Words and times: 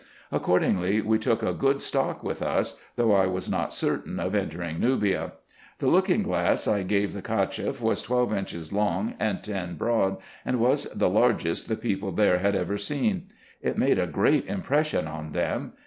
Accordingly 0.31 0.99
we 0.99 1.19
took 1.19 1.43
a 1.43 1.53
good 1.53 1.79
stock 1.79 2.23
with 2.23 2.41
us, 2.41 2.75
though 2.95 3.13
I 3.13 3.27
was 3.27 3.47
not 3.47 3.71
certain 3.71 4.19
of 4.19 4.33
entering 4.33 4.79
Nubia. 4.79 5.33
The 5.77 5.85
looking 5.89 6.23
glass 6.23 6.67
I 6.67 6.81
gave 6.81 7.13
the 7.13 7.21
Cacheff 7.21 7.83
was 7.83 8.01
twelve 8.01 8.33
inches 8.33 8.73
long 8.73 9.13
and 9.19 9.43
ten 9.43 9.75
broad, 9.75 10.17
and 10.43 10.59
was 10.59 10.85
the 10.85 11.07
largest 11.07 11.67
the 11.69 11.75
people 11.75 12.11
there 12.11 12.39
had 12.39 12.55
ever 12.55 12.79
seen. 12.79 13.27
It 13.61 13.77
made 13.77 13.99
a 13.99 14.07
great 14.07 14.47
impression 14.47 15.05
on 15.07 15.33
them. 15.33 15.73